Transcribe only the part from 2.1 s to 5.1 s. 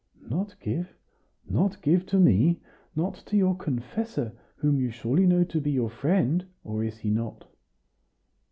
me? not to your confessor, whom you